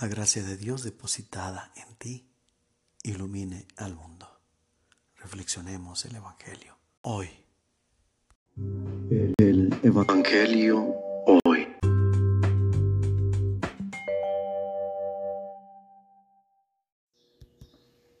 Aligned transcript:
La 0.00 0.06
gracia 0.06 0.44
de 0.44 0.56
Dios 0.56 0.84
depositada 0.84 1.72
en 1.74 1.96
ti 1.96 2.30
ilumine 3.02 3.66
al 3.76 3.96
mundo. 3.96 4.28
Reflexionemos 5.16 6.04
el 6.04 6.14
Evangelio 6.14 6.78
hoy. 7.02 7.28
El 9.38 9.76
Evangelio 9.82 10.94
hoy. 11.44 11.66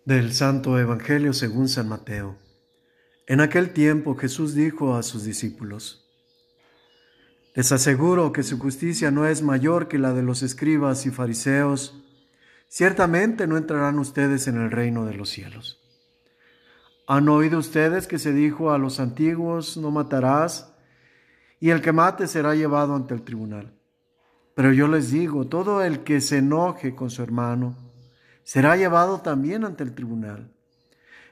Del 0.04 0.32
Santo 0.32 0.80
Evangelio 0.80 1.32
según 1.32 1.68
San 1.68 1.88
Mateo. 1.88 2.36
En 3.28 3.40
aquel 3.40 3.72
tiempo 3.72 4.16
Jesús 4.16 4.56
dijo 4.56 4.96
a 4.96 5.04
sus 5.04 5.22
discípulos, 5.22 6.07
les 7.58 7.72
aseguro 7.72 8.32
que 8.32 8.44
su 8.44 8.56
justicia 8.56 9.10
no 9.10 9.26
es 9.26 9.42
mayor 9.42 9.88
que 9.88 9.98
la 9.98 10.12
de 10.12 10.22
los 10.22 10.44
escribas 10.44 11.06
y 11.06 11.10
fariseos. 11.10 12.00
Ciertamente 12.68 13.48
no 13.48 13.56
entrarán 13.56 13.98
ustedes 13.98 14.46
en 14.46 14.58
el 14.58 14.70
reino 14.70 15.04
de 15.06 15.14
los 15.14 15.28
cielos. 15.28 15.80
¿Han 17.08 17.28
oído 17.28 17.58
ustedes 17.58 18.06
que 18.06 18.20
se 18.20 18.32
dijo 18.32 18.70
a 18.70 18.78
los 18.78 19.00
antiguos, 19.00 19.76
no 19.76 19.90
matarás, 19.90 20.72
y 21.58 21.70
el 21.70 21.82
que 21.82 21.90
mate 21.90 22.28
será 22.28 22.54
llevado 22.54 22.94
ante 22.94 23.14
el 23.14 23.22
tribunal? 23.22 23.72
Pero 24.54 24.72
yo 24.72 24.86
les 24.86 25.10
digo, 25.10 25.48
todo 25.48 25.82
el 25.82 26.04
que 26.04 26.20
se 26.20 26.38
enoje 26.38 26.94
con 26.94 27.10
su 27.10 27.24
hermano 27.24 27.76
será 28.44 28.76
llevado 28.76 29.20
también 29.20 29.64
ante 29.64 29.82
el 29.82 29.96
tribunal. 29.96 30.48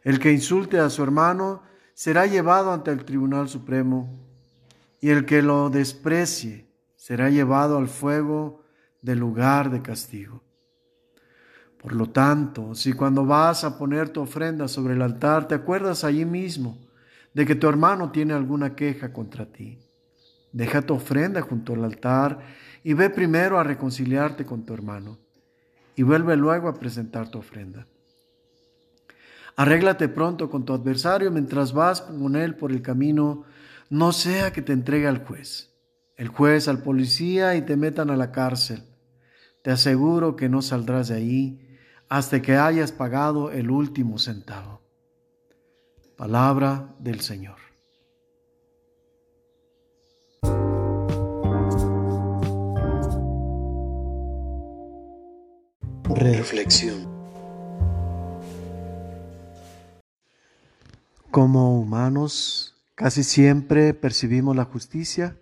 El 0.03 0.19
que 0.19 0.33
insulte 0.33 0.81
a 0.81 0.91
su 0.91 1.05
hermano 1.05 1.63
será 1.95 2.27
llevado 2.27 2.73
ante 2.73 2.91
el 2.91 3.05
tribunal 3.05 3.49
supremo 3.49 4.26
y 5.01 5.11
el 5.11 5.25
que 5.25 5.43
lo 5.43 5.71
desprecie 5.71 6.67
será 6.97 7.31
llevado 7.31 7.79
al 7.79 7.89
fuego 7.89 8.63
del 9.03 9.19
lugar 9.19 9.71
de 9.71 9.83
castigo. 9.83 10.43
Por 11.79 11.95
lo 11.95 12.11
tanto, 12.11 12.75
si 12.75 12.93
cuando 12.93 13.25
vas 13.25 13.63
a 13.63 13.79
poner 13.79 14.09
tu 14.09 14.21
ofrenda 14.21 14.67
sobre 14.67 14.95
el 14.95 15.03
altar 15.03 15.47
te 15.47 15.55
acuerdas 15.55 16.03
allí 16.03 16.25
mismo 16.25 16.79
de 17.33 17.47
que 17.47 17.55
tu 17.55 17.69
hermano 17.69 18.11
tiene 18.11 18.35
alguna 18.35 18.75
queja 18.75 19.13
contra 19.13 19.47
ti, 19.47 19.79
deja 20.53 20.83
tu 20.83 20.95
ofrenda 20.95 21.43
junto 21.43 21.75
al 21.75 21.85
altar 21.85 22.41
y 22.83 22.95
ve 22.95 23.11
primero 23.11 23.59
a 23.59 23.63
reconciliarte 23.63 24.45
con 24.45 24.65
tu 24.65 24.75
hermano 24.75 25.19
y 25.95 26.03
vuelve 26.03 26.37
luego 26.37 26.69
a 26.69 26.75
presentar 26.75 27.29
tu 27.29 27.39
ofrenda. 27.39 27.87
Arréglate 29.57 30.09
pronto 30.09 30.51
con 30.51 30.65
tu 30.65 30.73
adversario 30.73 31.31
mientras 31.31 31.73
vas 31.73 32.03
con 32.03 32.37
él 32.37 32.57
por 32.57 32.73
el 32.73 32.83
camino 32.83 33.45
no 33.91 34.13
sea 34.13 34.53
que 34.53 34.63
te 34.63 34.73
entregue 34.73 35.07
al 35.07 35.25
juez, 35.25 35.73
el 36.17 36.29
juez 36.29 36.69
al 36.69 36.83
policía 36.83 37.55
y 37.57 37.63
te 37.63 37.77
metan 37.77 38.11
a 38.11 38.17
la 38.17 38.33
cárcel. 38.33 38.83
Te 39.63 39.71
aseguro 39.71 40.37
que 40.37 40.49
no 40.49 40.63
saldrás 40.63 41.09
de 41.09 41.17
ahí 41.17 41.79
hasta 42.09 42.41
que 42.41 42.57
hayas 42.57 42.93
pagado 42.93 43.51
el 43.51 43.71
último 43.71 44.19
centavo. 44.19 44.83
Palabra 46.17 46.95
del 46.99 47.21
Señor. 47.21 47.57
Reflexión. 56.05 57.15
Como 61.31 61.79
humanos 61.81 62.76
Casi 62.97 63.25
siempre 63.25 63.93
percibimos 63.93 64.57
la 64.57 64.65
justicia 64.65 65.39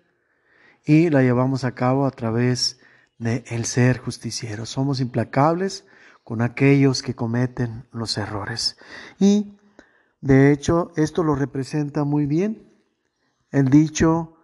y 0.83 1.09
la 1.09 1.21
llevamos 1.21 1.63
a 1.63 1.73
cabo 1.73 2.05
a 2.05 2.11
través 2.11 2.81
de 3.17 3.45
el 3.47 3.63
ser 3.63 3.97
justiciero. 3.97 4.65
Somos 4.65 4.99
implacables 4.99 5.85
con 6.25 6.41
aquellos 6.41 7.01
que 7.01 7.15
cometen 7.15 7.87
los 7.93 8.17
errores. 8.17 8.77
Y 9.19 9.57
de 10.19 10.51
hecho, 10.51 10.91
esto 10.97 11.23
lo 11.23 11.33
representa 11.33 12.03
muy 12.03 12.25
bien 12.25 12.69
el 13.51 13.69
dicho 13.69 14.35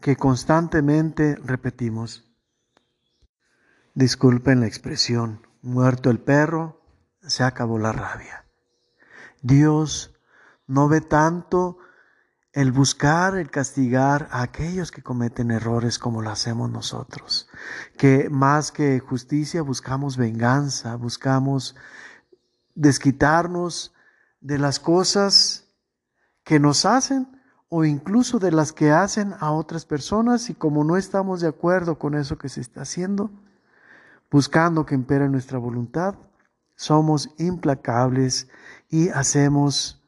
que 0.00 0.16
constantemente 0.16 1.36
repetimos. 1.44 2.24
Disculpen 3.92 4.60
la 4.60 4.66
expresión, 4.66 5.46
muerto 5.60 6.08
el 6.08 6.18
perro, 6.18 6.80
se 7.20 7.42
acabó 7.42 7.78
la 7.78 7.92
rabia. 7.92 8.46
Dios 9.42 10.14
no 10.66 10.88
ve 10.88 11.02
tanto 11.02 11.76
el 12.54 12.70
buscar, 12.70 13.36
el 13.36 13.50
castigar 13.50 14.28
a 14.30 14.42
aquellos 14.42 14.92
que 14.92 15.02
cometen 15.02 15.50
errores 15.50 15.98
como 15.98 16.22
lo 16.22 16.30
hacemos 16.30 16.70
nosotros, 16.70 17.48
que 17.98 18.30
más 18.30 18.70
que 18.70 19.00
justicia 19.00 19.60
buscamos 19.60 20.16
venganza, 20.16 20.94
buscamos 20.94 21.74
desquitarnos 22.76 23.92
de 24.40 24.58
las 24.58 24.78
cosas 24.78 25.68
que 26.44 26.60
nos 26.60 26.84
hacen 26.84 27.26
o 27.68 27.84
incluso 27.84 28.38
de 28.38 28.52
las 28.52 28.72
que 28.72 28.92
hacen 28.92 29.34
a 29.40 29.50
otras 29.50 29.84
personas 29.84 30.48
y 30.48 30.54
como 30.54 30.84
no 30.84 30.96
estamos 30.96 31.40
de 31.40 31.48
acuerdo 31.48 31.98
con 31.98 32.14
eso 32.14 32.38
que 32.38 32.48
se 32.48 32.60
está 32.60 32.82
haciendo, 32.82 33.32
buscando 34.30 34.86
que 34.86 34.94
impere 34.94 35.28
nuestra 35.28 35.58
voluntad, 35.58 36.14
somos 36.76 37.30
implacables 37.36 38.48
y 38.90 39.08
hacemos 39.08 40.00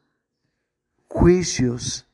juicios 1.09 2.06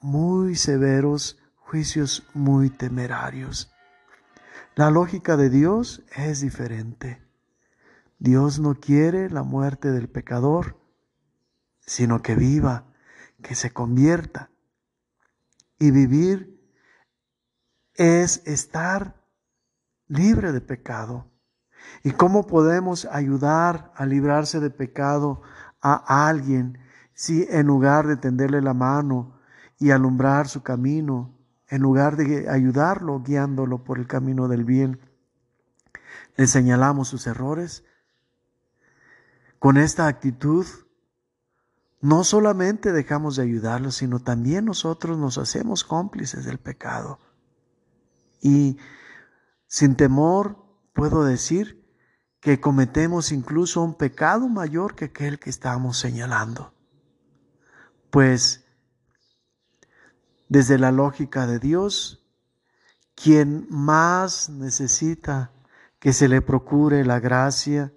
muy 0.00 0.56
severos, 0.56 1.38
juicios 1.56 2.26
muy 2.34 2.70
temerarios. 2.70 3.72
La 4.74 4.90
lógica 4.90 5.36
de 5.36 5.50
Dios 5.50 6.04
es 6.14 6.40
diferente. 6.40 7.22
Dios 8.18 8.58
no 8.58 8.74
quiere 8.74 9.30
la 9.30 9.42
muerte 9.42 9.90
del 9.90 10.08
pecador, 10.08 10.80
sino 11.80 12.22
que 12.22 12.34
viva, 12.34 12.92
que 13.42 13.54
se 13.54 13.72
convierta. 13.72 14.50
Y 15.78 15.90
vivir 15.90 16.60
es 17.94 18.42
estar 18.46 19.24
libre 20.06 20.52
de 20.52 20.60
pecado. 20.60 21.30
¿Y 22.02 22.12
cómo 22.12 22.46
podemos 22.46 23.04
ayudar 23.06 23.92
a 23.94 24.06
librarse 24.06 24.60
de 24.60 24.70
pecado 24.70 25.42
a 25.80 26.28
alguien 26.28 26.78
si 27.14 27.46
en 27.50 27.66
lugar 27.66 28.06
de 28.06 28.16
tenderle 28.16 28.62
la 28.62 28.74
mano, 28.74 29.37
y 29.78 29.90
alumbrar 29.90 30.48
su 30.48 30.62
camino, 30.62 31.34
en 31.68 31.82
lugar 31.82 32.16
de 32.16 32.48
ayudarlo 32.48 33.22
guiándolo 33.22 33.84
por 33.84 33.98
el 33.98 34.06
camino 34.06 34.48
del 34.48 34.64
bien. 34.64 35.00
Le 36.36 36.46
señalamos 36.46 37.08
sus 37.08 37.26
errores. 37.26 37.84
Con 39.58 39.76
esta 39.76 40.06
actitud, 40.06 40.66
no 42.00 42.24
solamente 42.24 42.92
dejamos 42.92 43.36
de 43.36 43.42
ayudarlo, 43.42 43.90
sino 43.90 44.20
también 44.20 44.64
nosotros 44.64 45.18
nos 45.18 45.36
hacemos 45.36 45.84
cómplices 45.84 46.44
del 46.44 46.58
pecado. 46.58 47.18
Y 48.40 48.78
sin 49.66 49.96
temor 49.96 50.64
puedo 50.94 51.24
decir 51.24 51.84
que 52.40 52.60
cometemos 52.60 53.32
incluso 53.32 53.82
un 53.82 53.94
pecado 53.94 54.48
mayor 54.48 54.94
que 54.94 55.06
aquel 55.06 55.38
que 55.38 55.50
estamos 55.50 55.98
señalando. 55.98 56.72
Pues 58.10 58.67
desde 60.48 60.78
la 60.78 60.92
lógica 60.92 61.46
de 61.46 61.58
Dios, 61.58 62.24
quien 63.14 63.66
más 63.70 64.48
necesita 64.48 65.50
que 65.98 66.12
se 66.12 66.28
le 66.28 66.40
procure 66.40 67.04
la 67.04 67.20
gracia 67.20 67.92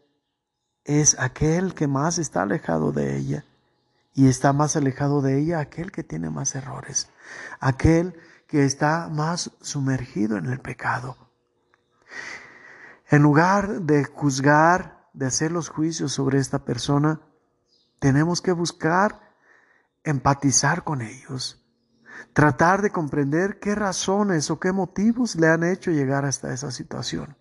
es 0.84 1.18
aquel 1.20 1.74
que 1.74 1.88
más 1.88 2.18
está 2.18 2.42
alejado 2.42 2.92
de 2.92 3.18
ella. 3.18 3.46
Y 4.14 4.28
está 4.28 4.52
más 4.52 4.76
alejado 4.76 5.22
de 5.22 5.40
ella 5.40 5.60
aquel 5.60 5.92
que 5.92 6.04
tiene 6.04 6.30
más 6.30 6.56
errores, 6.56 7.10
aquel 7.60 8.20
que 8.48 8.66
está 8.66 9.08
más 9.08 9.52
sumergido 9.62 10.38
en 10.38 10.48
el 10.48 10.60
pecado. 10.60 11.16
En 13.10 13.22
lugar 13.22 13.82
de 13.84 14.04
juzgar, 14.04 15.08
de 15.14 15.28
hacer 15.28 15.52
los 15.52 15.70
juicios 15.70 16.12
sobre 16.12 16.40
esta 16.40 16.66
persona, 16.66 17.22
tenemos 18.00 18.42
que 18.42 18.52
buscar 18.52 19.22
empatizar 20.04 20.84
con 20.84 21.02
ellos, 21.02 21.61
tratar 22.34 22.82
de 22.82 22.92
comprender 22.92 23.60
qué 23.60 23.76
razones 23.76 24.50
o 24.50 24.60
qué 24.60 24.72
motivos 24.72 25.36
le 25.36 25.48
han 25.48 25.64
hecho 25.64 25.92
llegar 25.92 26.26
hasta 26.26 26.54
esa 26.54 26.72
situación. 26.72 27.36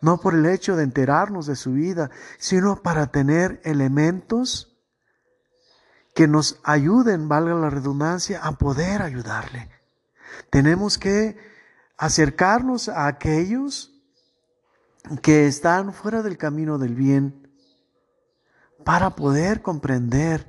No 0.00 0.20
por 0.20 0.34
el 0.34 0.46
hecho 0.46 0.76
de 0.76 0.84
enterarnos 0.84 1.46
de 1.46 1.56
su 1.56 1.72
vida, 1.72 2.10
sino 2.38 2.82
para 2.82 3.08
tener 3.08 3.60
elementos 3.64 4.76
que 6.14 6.28
nos 6.28 6.60
ayuden, 6.62 7.28
valga 7.28 7.54
la 7.54 7.70
redundancia, 7.70 8.40
a 8.42 8.52
poder 8.52 9.02
ayudarle. 9.02 9.68
Tenemos 10.50 10.96
que 10.98 11.36
acercarnos 11.96 12.88
a 12.88 13.06
aquellos 13.06 13.92
que 15.22 15.46
están 15.46 15.92
fuera 15.92 16.22
del 16.22 16.38
camino 16.38 16.78
del 16.78 16.94
bien 16.94 17.48
para 18.84 19.10
poder 19.10 19.62
comprender 19.62 20.46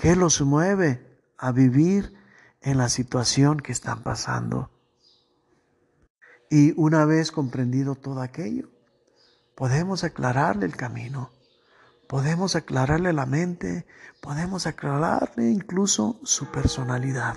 qué 0.00 0.16
los 0.16 0.40
mueve 0.40 1.20
a 1.36 1.52
vivir 1.52 2.17
en 2.60 2.78
la 2.78 2.88
situación 2.88 3.58
que 3.58 3.72
están 3.72 4.02
pasando. 4.02 4.70
Y 6.50 6.72
una 6.80 7.04
vez 7.04 7.30
comprendido 7.30 7.94
todo 7.94 8.20
aquello, 8.20 8.68
podemos 9.54 10.04
aclararle 10.04 10.66
el 10.66 10.76
camino, 10.76 11.30
podemos 12.08 12.56
aclararle 12.56 13.12
la 13.12 13.26
mente, 13.26 13.86
podemos 14.20 14.66
aclararle 14.66 15.50
incluso 15.50 16.18
su 16.22 16.46
personalidad. 16.50 17.36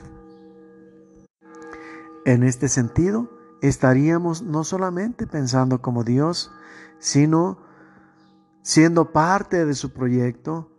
En 2.25 2.43
este 2.43 2.69
sentido, 2.69 3.29
estaríamos 3.61 4.41
no 4.41 4.63
solamente 4.63 5.27
pensando 5.27 5.81
como 5.81 6.03
Dios, 6.03 6.51
sino 6.99 7.59
siendo 8.61 9.11
parte 9.11 9.65
de 9.65 9.73
su 9.73 9.91
proyecto, 9.91 10.69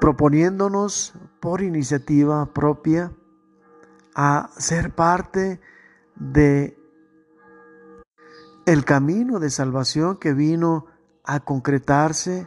proponiéndonos 0.00 1.14
por 1.40 1.62
iniciativa 1.62 2.52
propia 2.52 3.12
a 4.14 4.50
ser 4.56 4.94
parte 4.94 5.60
de 6.16 6.76
el 8.66 8.84
camino 8.84 9.38
de 9.38 9.50
salvación 9.50 10.18
que 10.18 10.34
vino 10.34 10.86
a 11.24 11.40
concretarse 11.40 12.46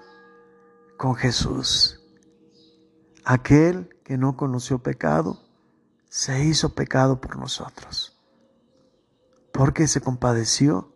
con 0.98 1.15
Jesús. 1.15 2.00
Aquel 3.24 3.89
que 4.03 4.18
no 4.18 4.36
conoció 4.36 4.80
pecado, 4.80 5.39
se 6.09 6.44
hizo 6.44 6.75
pecado 6.75 7.21
por 7.21 7.38
nosotros, 7.38 8.21
porque 9.53 9.88
se 9.88 10.01
compadeció 10.01 10.94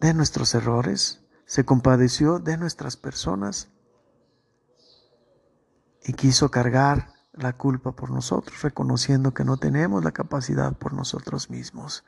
de 0.00 0.14
nuestros 0.14 0.54
errores, 0.54 1.24
se 1.44 1.64
compadeció 1.64 2.38
de 2.38 2.56
nuestras 2.56 2.96
personas 2.96 3.68
y 6.04 6.12
quiso 6.14 6.50
cargar 6.50 7.12
la 7.32 7.52
culpa 7.52 7.92
por 7.92 8.10
nosotros, 8.10 8.62
reconociendo 8.62 9.32
que 9.32 9.44
no 9.44 9.56
tenemos 9.56 10.04
la 10.04 10.12
capacidad 10.12 10.72
por 10.74 10.92
nosotros 10.92 11.50
mismos. 11.50 12.04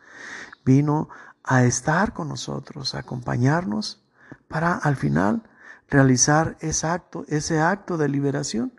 Vino 0.65 1.09
a 1.45 1.65
estar 1.65 2.13
con 2.13 2.29
nosotros, 2.29 2.95
a 2.95 3.01
acompañarnos 3.01 4.03
para 4.49 4.75
al 4.75 4.97
final 4.97 5.43
realizar 5.89 6.57
ese 6.61 6.87
acto, 6.87 7.25
ese 7.29 7.61
acto 7.61 7.97
de 7.97 8.09
liberación 8.09 8.73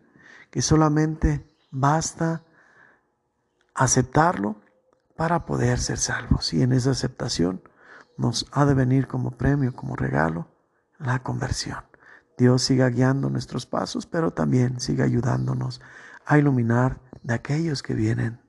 que 0.49 0.61
solamente 0.61 1.47
basta 1.71 2.43
aceptarlo 3.73 4.61
para 5.15 5.45
poder 5.45 5.79
ser 5.79 5.97
salvos. 5.97 6.53
Y 6.53 6.61
en 6.61 6.73
esa 6.73 6.91
aceptación 6.91 7.61
nos 8.17 8.45
ha 8.51 8.65
de 8.65 8.73
venir 8.73 9.07
como 9.07 9.31
premio, 9.31 9.75
como 9.75 9.95
regalo, 9.95 10.47
la 10.99 11.19
conversión. 11.23 11.83
Dios 12.37 12.63
siga 12.63 12.89
guiando 12.89 13.29
nuestros 13.29 13.65
pasos, 13.65 14.05
pero 14.05 14.31
también 14.31 14.79
siga 14.79 15.05
ayudándonos 15.05 15.81
a 16.25 16.37
iluminar 16.37 16.99
de 17.21 17.33
aquellos 17.35 17.83
que 17.83 17.93
vienen 17.93 18.39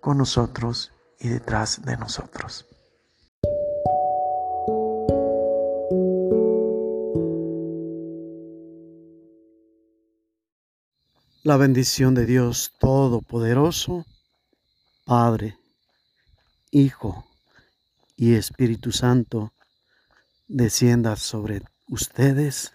con 0.00 0.18
nosotros 0.18 0.92
y 1.20 1.28
detrás 1.28 1.82
de 1.84 1.96
nosotros. 1.96 2.66
La 11.44 11.56
bendición 11.56 12.14
de 12.14 12.26
Dios 12.26 12.74
Todopoderoso, 12.78 14.04
Padre, 15.04 15.56
Hijo 16.70 17.24
y 18.16 18.34
Espíritu 18.34 18.92
Santo, 18.92 19.54
descienda 20.46 21.16
sobre 21.16 21.62
ustedes 21.88 22.74